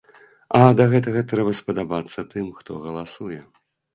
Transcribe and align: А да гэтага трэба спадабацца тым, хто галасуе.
А 0.59 0.61
да 0.79 0.87
гэтага 0.93 1.21
трэба 1.33 1.51
спадабацца 1.59 2.25
тым, 2.33 2.45
хто 2.61 2.81
галасуе. 2.89 3.41